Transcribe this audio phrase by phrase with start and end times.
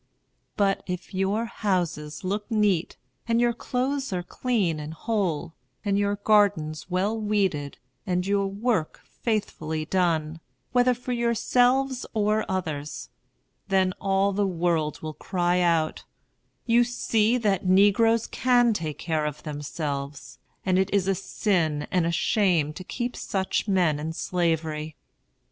[0.57, 5.53] But if your houses look neat, and your clothes are clean and whole,
[5.85, 7.77] and your gardens well weeded,
[8.07, 10.39] and your work faithfully done,
[10.71, 13.09] whether for yourselves or others,
[13.67, 16.03] then all the world will cry out,
[16.65, 22.07] "You see that negroes can take care of themselves; and it is a sin and
[22.07, 24.95] a shame to keep such men in Slavery."